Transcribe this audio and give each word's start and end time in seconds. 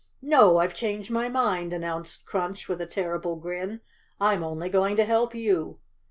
"No, 0.23 0.57
I've 0.57 0.73
changed 0.73 1.11
my 1.11 1.29
mind," 1.29 1.73
announced 1.73 2.25
Crunch 2.25 2.67
with 2.67 2.81
a 2.81 2.87
terrible 2.87 3.35
grin," 3.35 3.81
I'm 4.29 4.43
only 4.43 4.67
going 4.67 4.95
to 4.95 5.05
help 5.05 5.35
you." 5.35 5.77